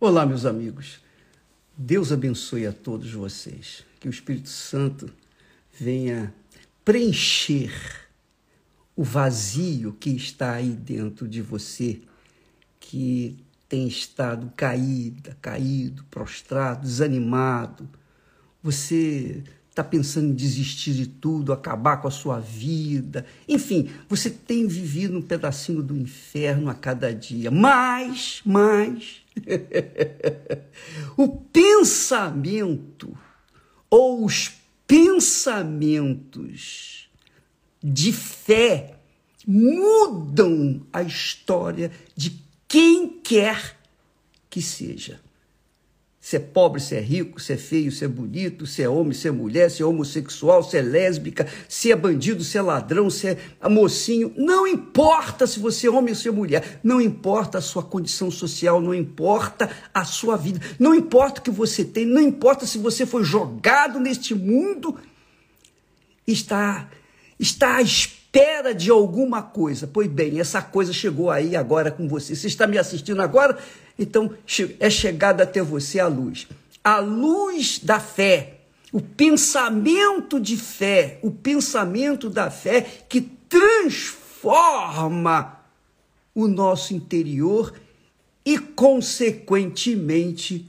[0.00, 1.00] Olá, meus amigos.
[1.76, 3.82] Deus abençoe a todos vocês.
[3.98, 5.10] Que o Espírito Santo
[5.76, 6.32] venha
[6.84, 7.72] preencher
[8.94, 12.00] o vazio que está aí dentro de você,
[12.78, 17.88] que tem estado caída, caído, prostrado, desanimado.
[18.62, 23.26] Você está pensando em desistir de tudo, acabar com a sua vida.
[23.48, 27.50] Enfim, você tem vivido um pedacinho do inferno a cada dia.
[27.50, 29.22] Mas, mas,
[31.16, 33.16] o pensamento
[33.90, 34.52] ou os
[34.86, 36.28] pensamentos
[37.82, 38.94] de fé
[39.46, 43.78] mudam a história de quem quer
[44.50, 45.20] que seja.
[46.28, 49.14] Se é pobre, se é rico, se é feio, se é bonito, se é homem,
[49.14, 53.08] se é mulher, se é homossexual, se é lésbica, se é bandido, se é ladrão,
[53.08, 54.30] se é mocinho.
[54.36, 56.80] Não importa se você é homem ou se é mulher.
[56.84, 60.60] Não importa a sua condição social, não importa a sua vida.
[60.78, 64.98] Não importa o que você tem, não importa se você foi jogado neste mundo.
[66.26, 66.90] Está,
[67.40, 69.86] está à espera de alguma coisa.
[69.86, 72.36] Pois bem, essa coisa chegou aí agora com você.
[72.36, 73.56] Você está me assistindo agora?
[73.98, 74.32] Então
[74.78, 76.46] é chegada até você a luz.
[76.84, 78.58] A luz da fé,
[78.92, 85.58] o pensamento de fé, o pensamento da fé que transforma
[86.34, 87.72] o nosso interior
[88.44, 90.68] e, consequentemente,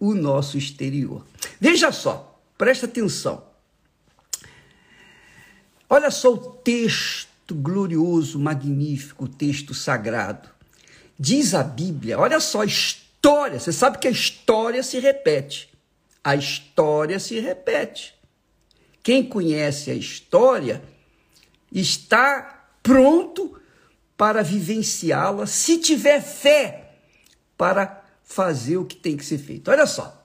[0.00, 1.24] o nosso exterior.
[1.60, 3.46] Veja só, presta atenção.
[5.88, 10.57] Olha só o texto glorioso, magnífico, o texto sagrado.
[11.18, 15.68] Diz a Bíblia, olha só, história, você sabe que a história se repete.
[16.22, 18.14] A história se repete.
[19.02, 20.82] Quem conhece a história
[21.72, 23.60] está pronto
[24.16, 26.92] para vivenciá-la se tiver fé
[27.56, 29.70] para fazer o que tem que ser feito.
[29.70, 30.24] Olha só.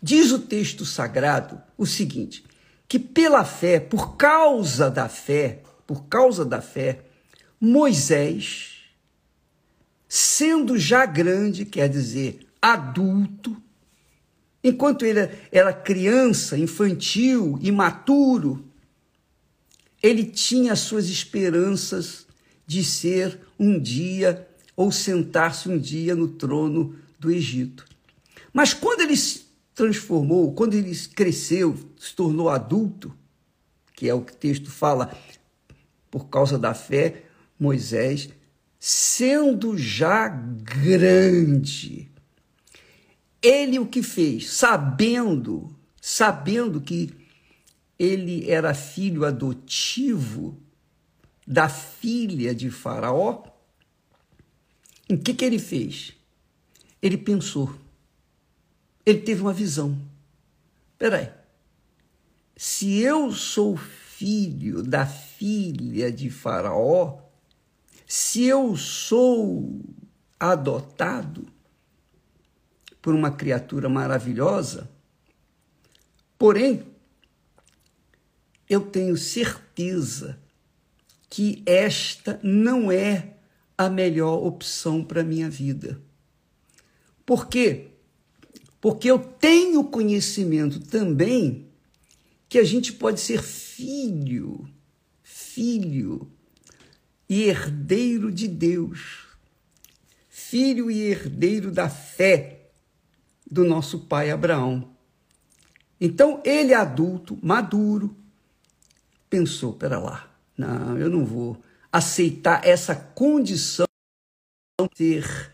[0.00, 2.44] Diz o texto sagrado o seguinte:
[2.86, 7.00] que pela fé, por causa da fé, por causa da fé,
[7.60, 8.75] Moisés
[10.08, 13.56] sendo já grande, quer dizer, adulto,
[14.62, 18.64] enquanto ele era criança, infantil, imaturo,
[20.02, 22.26] ele tinha suas esperanças
[22.66, 24.46] de ser um dia
[24.76, 27.86] ou sentar-se um dia no trono do Egito.
[28.52, 33.14] Mas quando ele se transformou, quando ele cresceu, se tornou adulto,
[33.94, 35.16] que é o que o texto fala,
[36.10, 37.24] por causa da fé,
[37.58, 38.28] Moisés
[38.78, 42.10] sendo já grande.
[43.42, 47.14] Ele o que fez, sabendo, sabendo que
[47.98, 50.60] ele era filho adotivo
[51.46, 53.44] da filha de Faraó,
[55.08, 56.12] o que, que ele fez?
[57.00, 57.72] Ele pensou,
[59.04, 59.96] ele teve uma visão.
[60.98, 61.30] Peraí,
[62.56, 67.25] se eu sou filho da filha de Faraó,
[68.06, 69.82] se eu sou
[70.38, 71.46] adotado
[73.02, 74.88] por uma criatura maravilhosa,
[76.38, 76.84] porém,
[78.68, 80.38] eu tenho certeza
[81.28, 83.34] que esta não é
[83.76, 86.00] a melhor opção para a minha vida.
[87.24, 87.88] Por quê?
[88.80, 91.66] Porque eu tenho conhecimento também
[92.48, 94.68] que a gente pode ser filho,
[95.22, 96.30] filho
[97.28, 99.26] e herdeiro de Deus,
[100.28, 102.70] filho e herdeiro da fé
[103.50, 104.90] do nosso pai Abraão.
[106.00, 108.16] Então ele, adulto, maduro,
[109.28, 113.86] pensou: pera lá, não, eu não vou aceitar essa condição
[114.80, 115.52] de ter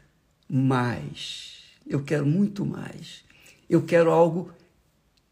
[0.48, 1.62] mais.
[1.86, 3.24] Eu quero muito mais.
[3.68, 4.52] Eu quero algo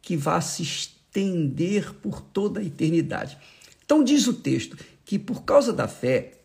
[0.01, 3.37] que vá se estender por toda a eternidade.
[3.85, 4.77] Então diz o texto
[5.11, 6.39] que por causa da fé,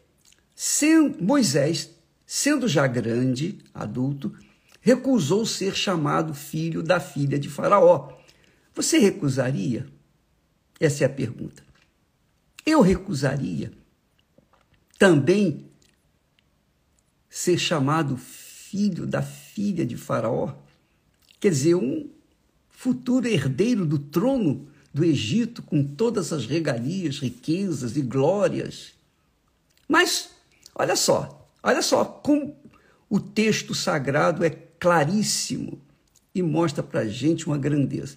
[1.21, 1.91] Moisés,
[2.25, 4.35] sendo já grande, adulto,
[4.81, 8.11] recusou ser chamado filho da filha de Faraó.
[8.73, 9.85] Você recusaria?
[10.79, 11.63] Essa é a pergunta.
[12.66, 13.72] Eu recusaria
[14.97, 15.67] também
[17.29, 20.55] ser chamado filho da filha de Faraó?
[21.40, 22.09] Quer dizer, um
[22.67, 28.93] futuro herdeiro do trono do Egito com todas as regalias, riquezas e glórias.
[29.89, 30.29] Mas,
[30.73, 32.55] olha só, olha só como
[33.09, 35.81] o texto sagrado é claríssimo
[36.33, 38.15] e mostra para a gente uma grandeza.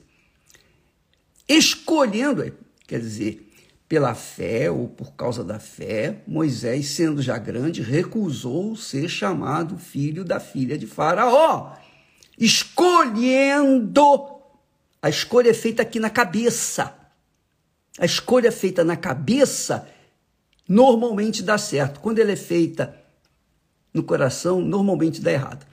[1.48, 2.48] Escolhendo,
[2.86, 3.52] quer dizer,
[3.88, 10.24] pela fé ou por causa da fé, Moisés, sendo já grande, recusou ser chamado filho
[10.24, 11.74] da filha de Faraó,
[12.38, 14.37] escolhendo.
[15.00, 16.94] A escolha é feita aqui na cabeça.
[17.98, 19.88] A escolha feita na cabeça
[20.68, 22.00] normalmente dá certo.
[22.00, 22.96] Quando ela é feita
[23.94, 25.66] no coração, normalmente dá errado.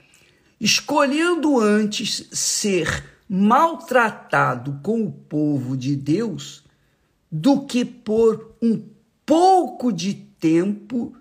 [0.60, 6.64] Escolhendo antes ser maltratado com o povo de Deus
[7.30, 8.82] do que por um
[9.24, 11.14] pouco de tempo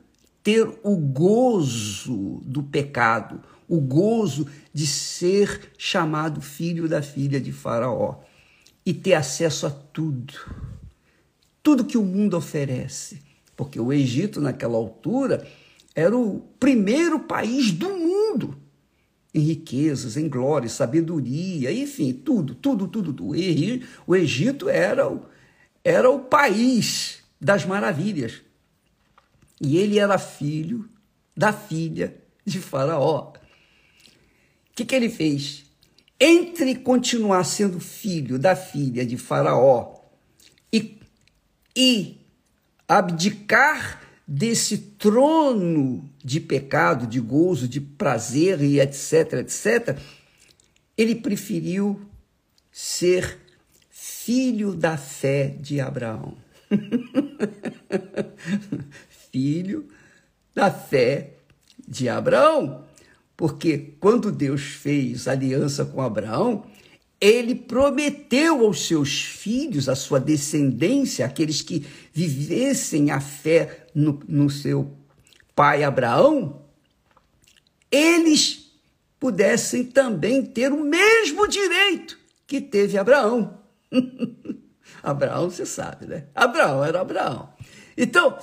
[0.44, 8.22] ter o gozo do pecado, o gozo de ser chamado filho da filha de Faraó
[8.86, 10.34] e ter acesso a tudo,
[11.64, 13.22] tudo que o mundo oferece,
[13.56, 15.48] porque o Egito naquela altura
[15.96, 18.58] era o primeiro país do mundo
[19.36, 23.36] em riquezas, em glória, sabedoria, enfim, tudo, tudo, tudo, tudo.
[24.08, 25.26] O Egito era o,
[25.84, 28.42] era o país das maravilhas.
[29.60, 30.88] E ele era filho
[31.36, 32.16] da filha
[32.46, 33.34] de Faraó.
[34.76, 35.64] O que, que ele fez?
[36.20, 40.02] Entre continuar sendo filho da filha de Faraó
[40.72, 41.00] e,
[41.74, 42.18] e
[42.86, 49.98] abdicar desse trono de pecado, de gozo, de prazer e etc, etc,
[50.98, 52.02] ele preferiu
[52.70, 53.40] ser
[53.90, 56.38] filho da fé de Abraão.
[59.32, 59.88] filho
[60.54, 61.36] da fé
[61.88, 62.84] de Abraão.
[63.38, 66.66] Porque quando Deus fez aliança com Abraão,
[67.20, 74.50] ele prometeu aos seus filhos, à sua descendência, aqueles que vivessem a fé no, no
[74.50, 74.96] seu
[75.56, 76.62] pai Abraão,
[77.92, 78.72] eles
[79.20, 83.60] pudessem também ter o mesmo direito que teve Abraão.
[85.02, 86.26] Abraão, você sabe, né?
[86.36, 87.50] Abraão era Abraão.
[87.98, 88.38] Então,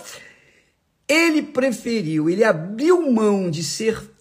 [1.06, 4.12] ele preferiu, ele abriu mão de ser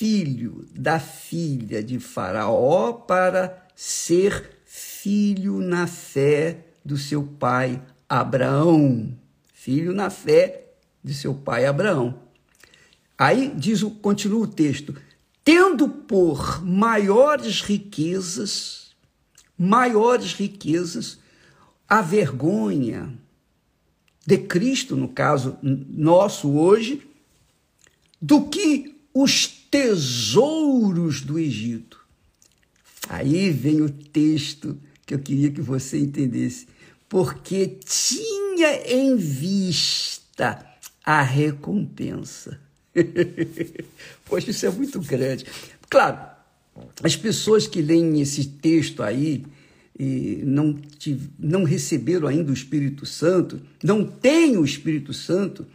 [0.00, 9.14] filho da filha de Faraó para ser filho na fé do seu pai Abraão.
[9.52, 10.72] Filho na fé
[11.04, 12.18] de seu pai Abraão.
[13.18, 14.96] Aí diz, continua o texto,
[15.44, 18.96] tendo por maiores riquezas,
[19.58, 21.18] maiores riquezas,
[21.86, 23.12] a vergonha
[24.26, 27.06] de Cristo, no caso nosso hoje,
[28.18, 32.00] do que os tesouros do Egito.
[33.08, 36.66] Aí vem o texto que eu queria que você entendesse.
[37.08, 40.66] Porque tinha em vista
[41.04, 42.60] a recompensa.
[44.26, 45.46] Poxa, isso é muito grande.
[45.88, 46.18] Claro,
[47.02, 49.44] as pessoas que leem esse texto aí
[49.98, 50.78] e não,
[51.38, 55.66] não receberam ainda o Espírito Santo, não têm o Espírito Santo,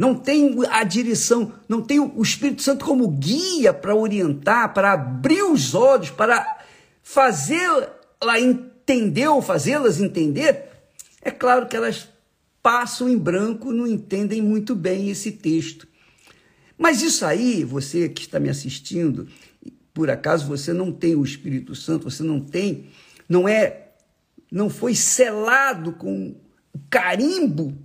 [0.00, 5.42] não tem a direção, não tem o Espírito Santo como guia para orientar, para abrir
[5.42, 6.64] os olhos, para
[7.02, 10.70] fazê-la entender ou fazê-las entender,
[11.20, 12.08] é claro que elas
[12.62, 15.86] passam em branco, não entendem muito bem esse texto.
[16.78, 19.28] Mas isso aí, você que está me assistindo,
[19.92, 22.86] por acaso você não tem o Espírito Santo, você não tem,
[23.28, 23.88] não é,
[24.50, 26.34] não foi selado com
[26.88, 27.76] carimbo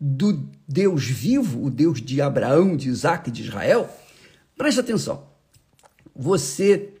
[0.00, 3.88] do Deus vivo, o Deus de Abraão, de Isaac e de Israel,
[4.56, 5.28] preste atenção.
[6.14, 6.94] Você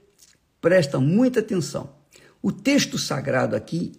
[0.60, 1.94] presta muita atenção.
[2.42, 3.92] O texto sagrado aqui,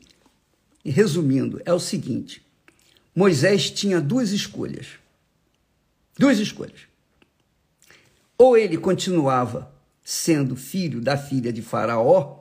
[0.84, 2.46] resumindo, é o seguinte:
[3.16, 4.88] Moisés tinha duas escolhas.
[6.18, 6.82] Duas escolhas.
[8.38, 9.74] Ou ele continuava
[10.04, 12.40] sendo filho da filha de Faraó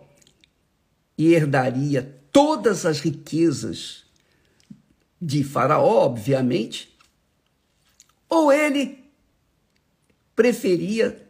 [1.17, 4.05] e herdaria todas as riquezas
[5.21, 6.97] de Faraó, obviamente,
[8.29, 9.05] ou ele
[10.37, 11.27] preferia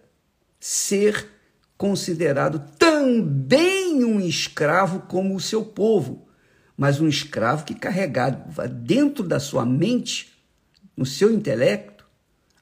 [0.61, 1.29] ser
[1.77, 6.29] considerado também um escravo como o seu povo,
[6.77, 10.33] mas um escravo que carregava dentro da sua mente,
[10.97, 12.05] no seu intelecto,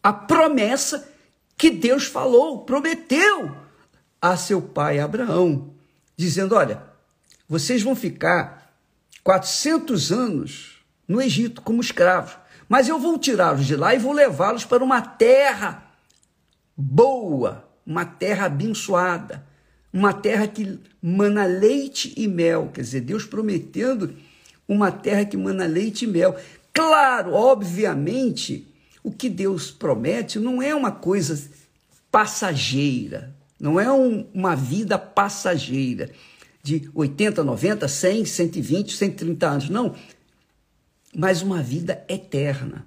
[0.03, 1.09] a promessa
[1.57, 3.57] que Deus falou, prometeu
[4.21, 5.75] a seu pai Abraão,
[6.17, 6.83] dizendo: Olha,
[7.49, 8.77] vocês vão ficar
[9.25, 10.76] 400 anos
[11.07, 12.37] no Egito como escravos.
[12.69, 15.85] Mas eu vou tirá-los de lá e vou levá-los para uma terra
[16.77, 19.47] boa, uma terra abençoada,
[19.93, 22.71] uma terra que mana leite e mel.
[22.73, 24.15] Quer dizer, Deus prometendo
[24.69, 26.37] uma terra que mana leite e mel.
[26.73, 28.67] Claro, obviamente,
[29.03, 31.41] o que Deus promete não é uma coisa
[32.11, 36.11] passageira, não é um, uma vida passageira
[36.63, 39.71] de 80, 90, 100, 120, 130 anos.
[39.71, 39.95] Não,
[41.17, 42.87] mas uma vida eterna.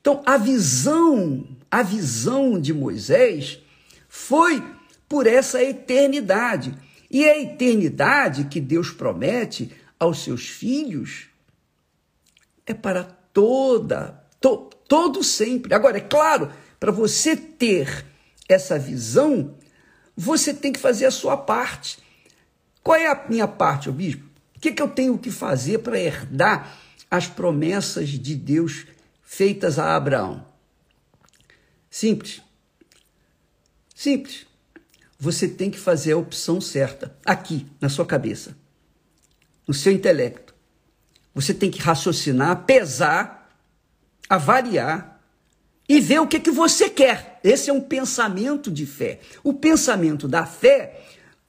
[0.00, 3.60] Então, a visão, a visão de Moisés
[4.08, 4.60] foi
[5.08, 6.74] por essa eternidade.
[7.08, 11.28] E a eternidade que Deus promete aos seus filhos
[12.66, 15.72] é para toda, to, todo sempre.
[15.72, 16.50] Agora, é claro,
[16.80, 18.04] para você ter
[18.48, 19.54] essa visão,
[20.16, 22.00] você tem que fazer a sua parte.
[22.82, 24.24] Qual é a minha parte, ô bispo?
[24.56, 28.86] O que, que eu tenho que fazer para herdar as promessas de Deus
[29.22, 30.46] feitas a Abraão?
[31.90, 32.40] Simples.
[33.94, 34.46] Simples.
[35.18, 38.56] Você tem que fazer a opção certa, aqui, na sua cabeça,
[39.68, 40.54] no seu intelecto.
[41.34, 43.54] Você tem que raciocinar, pesar,
[44.26, 45.22] avaliar
[45.86, 47.38] e ver o que, que você quer.
[47.44, 49.20] Esse é um pensamento de fé.
[49.44, 51.04] O pensamento da fé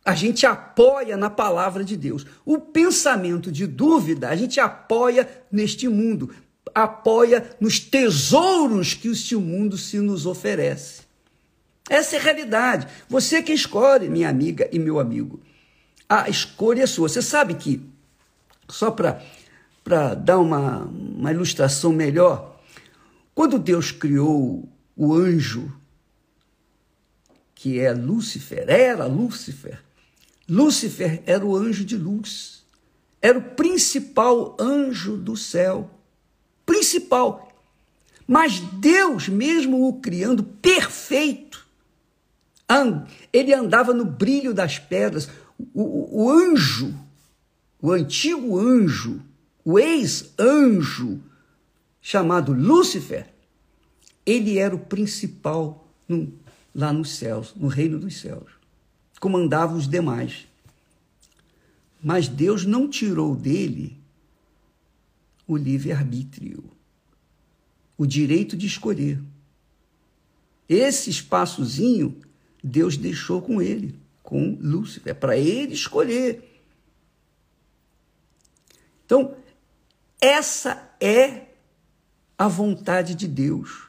[0.06, 2.26] a gente apoia na palavra de Deus.
[2.46, 6.30] O pensamento de dúvida, a gente apoia neste mundo,
[6.76, 11.04] apoia nos tesouros que este mundo se nos oferece.
[11.90, 12.88] Essa é a realidade.
[13.08, 15.42] Você que escolhe, minha amiga e meu amigo.
[16.08, 17.08] A escolha é sua.
[17.08, 17.82] Você sabe que,
[18.68, 22.60] só para dar uma, uma ilustração melhor,
[23.34, 25.72] quando Deus criou o anjo,
[27.56, 29.80] que é Lúcifer, era Lúcifer,
[30.48, 32.66] Lúcifer era o anjo de luz,
[33.22, 35.90] era o principal anjo do céu.
[36.66, 37.50] Principal.
[38.28, 41.66] Mas Deus, mesmo o criando perfeito,
[43.32, 45.30] ele andava no brilho das pedras.
[45.74, 46.94] O, o, o anjo,
[47.82, 49.22] o antigo anjo,
[49.64, 51.22] o ex-anjo,
[52.02, 53.28] chamado Lúcifer,
[54.26, 56.34] ele era o principal no,
[56.76, 58.63] lá nos céus, no reino dos céus
[59.24, 60.46] comandava os demais.
[62.04, 63.98] Mas Deus não tirou dele
[65.48, 66.70] o livre-arbítrio,
[67.98, 69.24] o direito de escolher.
[70.68, 72.22] Esse espaçozinho
[72.62, 76.62] Deus deixou com ele, com Lúcifer, é para ele escolher.
[79.06, 79.38] Então,
[80.20, 81.48] essa é
[82.38, 83.88] a vontade de Deus,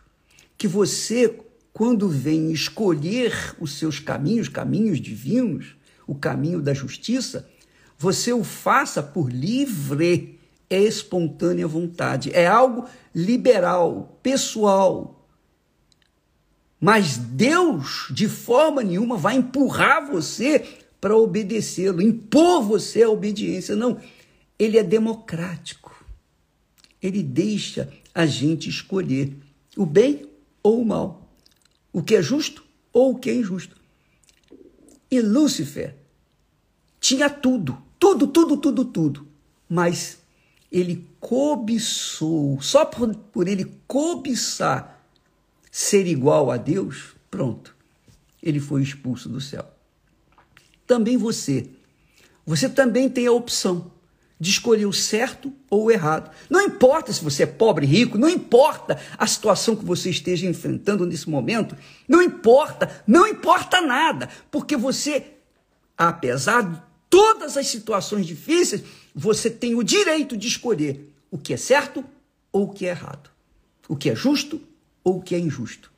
[0.56, 1.43] que você
[1.74, 5.74] quando vem escolher os seus caminhos, caminhos divinos,
[6.06, 7.50] o caminho da justiça,
[7.98, 10.38] você o faça por livre
[10.70, 12.30] e espontânea vontade.
[12.32, 15.28] É algo liberal, pessoal.
[16.80, 20.64] Mas Deus, de forma nenhuma, vai empurrar você
[21.00, 23.74] para obedecê-lo, impor você a obediência.
[23.74, 23.98] Não.
[24.56, 26.04] Ele é democrático.
[27.02, 29.36] Ele deixa a gente escolher
[29.76, 30.28] o bem
[30.62, 31.23] ou o mal
[31.94, 33.76] o que é justo ou o que é injusto.
[35.08, 35.94] E Lúcifer
[37.00, 39.28] tinha tudo, tudo, tudo, tudo, tudo,
[39.68, 40.18] mas
[40.72, 45.06] ele cobiçou, só por, por ele cobiçar
[45.70, 47.76] ser igual a Deus, pronto,
[48.42, 49.64] ele foi expulso do céu.
[50.84, 51.70] Também você,
[52.44, 53.92] você também tem a opção
[54.38, 56.30] de escolher o certo ou o errado.
[56.50, 61.06] Não importa se você é pobre, rico, não importa a situação que você esteja enfrentando
[61.06, 61.76] nesse momento,
[62.08, 65.24] não importa, não importa nada, porque você,
[65.96, 68.82] apesar de todas as situações difíceis,
[69.14, 72.04] você tem o direito de escolher o que é certo
[72.52, 73.30] ou o que é errado,
[73.88, 74.60] o que é justo
[75.02, 75.92] ou o que é injusto.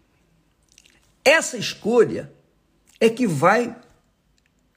[1.25, 2.31] Essa escolha
[3.01, 3.75] é que vai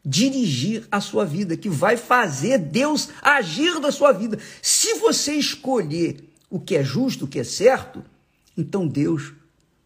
[0.04, 4.40] dirigir a sua vida, que vai fazer Deus agir na sua vida.
[4.62, 8.04] Se você escolher o que é justo, o que é certo,
[8.58, 9.34] então Deus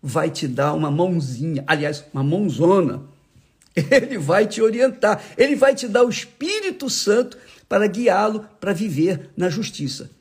[0.01, 3.03] vai te dar uma mãozinha, aliás, uma mãozona.
[3.75, 9.31] Ele vai te orientar, ele vai te dar o Espírito Santo para guiá-lo para viver
[9.35, 10.11] na justiça.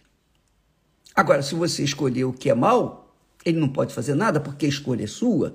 [1.14, 4.68] Agora, se você escolher o que é mal, ele não pode fazer nada porque a
[4.70, 5.54] escolha é sua.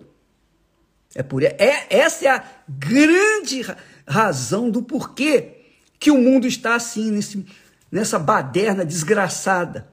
[1.15, 1.55] É por é
[1.89, 3.65] essa é a grande
[4.07, 5.57] razão do porquê
[5.99, 7.45] que o mundo está assim, nesse,
[7.91, 9.87] nessa baderna desgraçada.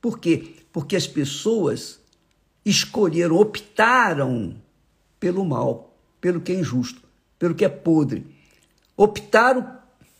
[0.00, 0.56] Por quê?
[0.72, 2.00] Porque as pessoas
[2.64, 4.56] escolheram, optaram
[5.18, 7.02] pelo mal, pelo que é injusto,
[7.38, 8.26] pelo que é podre.
[8.96, 9.78] Optaram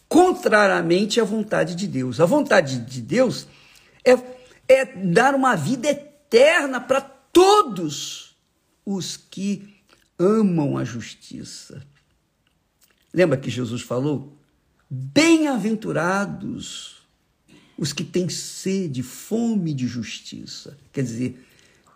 [0.08, 2.20] contrariamente à vontade de Deus.
[2.20, 3.46] A vontade de Deus
[4.04, 4.12] é,
[4.68, 8.36] é dar uma vida eterna para todos
[8.84, 9.76] os que
[10.18, 11.82] amam a justiça.
[13.12, 14.32] Lembra que Jesus falou?
[14.88, 16.98] Bem-aventurados
[17.76, 20.76] os que têm sede, fome de justiça.
[20.92, 21.44] Quer dizer,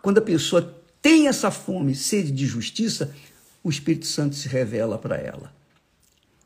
[0.01, 3.13] quando a pessoa tem essa fome, sede de justiça,
[3.63, 5.53] o Espírito Santo se revela para ela.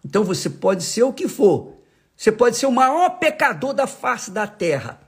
[0.03, 1.77] Então você pode ser o que for,
[2.15, 4.99] você pode ser o maior pecador da face da terra.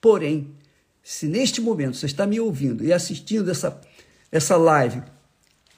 [0.00, 0.54] Porém,
[1.02, 3.80] se neste momento você está me ouvindo e assistindo essa,
[4.32, 5.02] essa live,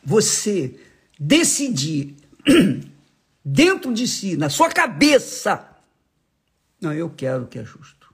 [0.03, 0.75] você
[1.21, 2.17] decidir
[3.45, 5.69] dentro de si, na sua cabeça,
[6.81, 8.13] não, eu quero o que é justo.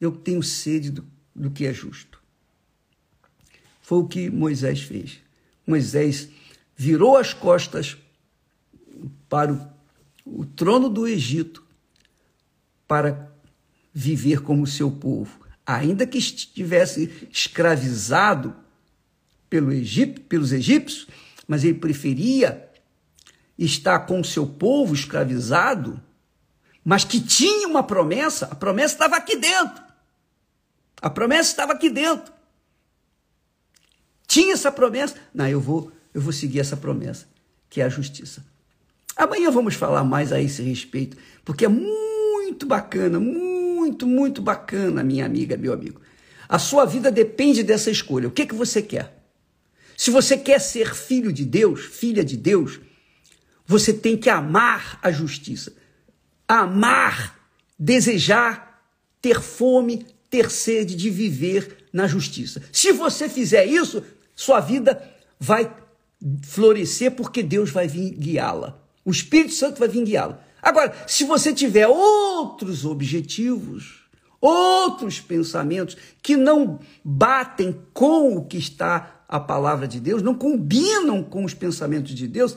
[0.00, 2.20] Eu tenho sede do, do que é justo.
[3.82, 5.18] Foi o que Moisés fez.
[5.66, 6.28] Moisés
[6.76, 7.96] virou as costas
[9.28, 11.64] para o, o trono do Egito
[12.86, 13.30] para
[13.92, 18.54] viver como seu povo, ainda que estivesse escravizado
[19.50, 21.06] pelo Egito, pelos egípcios,
[21.46, 22.67] mas ele preferia
[23.58, 26.00] estar com o seu povo escravizado,
[26.84, 29.82] mas que tinha uma promessa, a promessa estava aqui dentro.
[31.02, 32.32] A promessa estava aqui dentro.
[34.26, 37.26] Tinha essa promessa, não, eu vou, eu vou seguir essa promessa,
[37.68, 38.44] que é a justiça.
[39.16, 45.26] Amanhã vamos falar mais a esse respeito, porque é muito bacana, muito, muito bacana, minha
[45.26, 46.00] amiga, meu amigo.
[46.48, 48.28] A sua vida depende dessa escolha.
[48.28, 49.18] O que, que você quer?
[49.96, 52.80] Se você quer ser filho de Deus, filha de Deus,
[53.68, 55.74] você tem que amar a justiça.
[56.48, 57.38] Amar,
[57.78, 58.82] desejar,
[59.20, 62.62] ter fome, ter sede de viver na justiça.
[62.72, 64.02] Se você fizer isso,
[64.34, 65.06] sua vida
[65.38, 65.70] vai
[66.44, 68.80] florescer porque Deus vai vir guiá-la.
[69.04, 70.42] O Espírito Santo vai vir guiá-la.
[70.62, 74.08] Agora, se você tiver outros objetivos,
[74.40, 81.22] outros pensamentos que não batem com o que está a palavra de Deus, não combinam
[81.22, 82.56] com os pensamentos de Deus,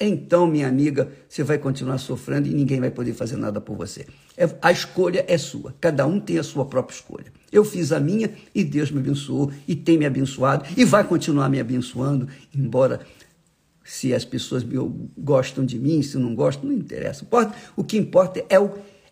[0.00, 4.06] então, minha amiga, você vai continuar sofrendo e ninguém vai poder fazer nada por você.
[4.36, 5.74] É, a escolha é sua.
[5.80, 7.32] Cada um tem a sua própria escolha.
[7.52, 11.48] Eu fiz a minha e Deus me abençoou e tem me abençoado e vai continuar
[11.48, 13.00] me abençoando, embora
[13.84, 14.64] se as pessoas
[15.16, 17.26] gostam de mim, se não gostam, não interessa.
[17.76, 18.70] O que importa é o,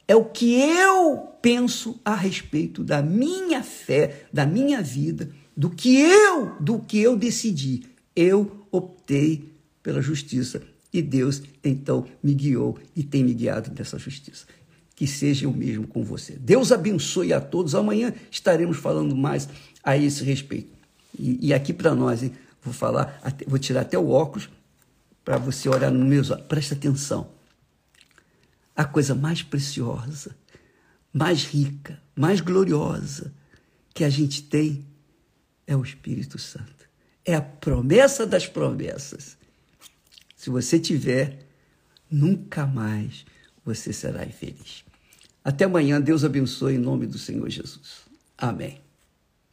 [0.09, 6.01] é o que eu penso a respeito da minha fé, da minha vida, do que
[6.01, 7.85] eu, do que eu decidi.
[8.15, 9.50] Eu optei
[9.83, 14.47] pela justiça e Deus então me guiou e tem me guiado nessa justiça.
[14.95, 16.33] Que seja o mesmo com você.
[16.33, 17.75] Deus abençoe a todos.
[17.75, 19.49] Amanhã estaremos falando mais
[19.83, 20.73] a esse respeito.
[21.19, 24.51] E, e aqui para nós, hein, vou falar, vou tirar até o óculos
[25.25, 26.47] para você olhar nos meus olhos.
[26.47, 27.31] Presta atenção.
[28.77, 30.37] A coisa mais preciosa,
[31.13, 33.33] mais rica, mais gloriosa
[33.95, 34.85] que a gente tem
[35.67, 36.89] é o Espírito Santo.
[37.25, 39.37] É a promessa das promessas.
[40.41, 41.39] Se você tiver,
[42.11, 43.27] nunca mais
[43.63, 44.87] você será infeliz.
[45.45, 46.01] Até amanhã.
[46.01, 48.07] Deus abençoe em nome do Senhor Jesus.
[48.39, 48.81] Amém.